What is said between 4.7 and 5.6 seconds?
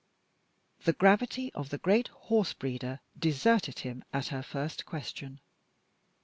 question.